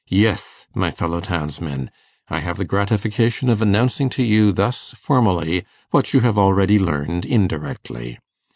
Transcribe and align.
Yes, 0.09 0.65
my 0.73 0.89
fellow 0.89 1.21
townsmen! 1.21 1.91
I 2.27 2.39
have 2.39 2.57
the 2.57 2.65
gratification 2.65 3.49
of 3.49 3.61
announcing 3.61 4.09
to 4.17 4.23
you 4.23 4.51
thus 4.51 4.95
formally 4.97 5.63
what 5.91 6.11
you 6.11 6.21
have 6.21 6.39
already 6.39 6.79
learned 6.79 7.23
indirectly. 7.23 8.17